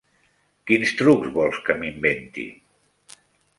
[0.71, 2.49] Quins trucs vols que m'inventi?